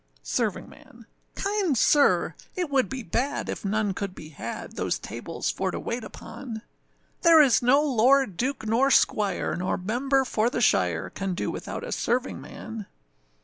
[0.23, 1.05] SERVINGMAN.
[1.35, 2.33] Kind sir!
[2.55, 6.63] it would be bad if none could be had Those tables for to wait upon;
[7.21, 11.83] There is no lord, duke, nor squire, nor member for the shire, Can do without
[11.83, 12.87] a servingman.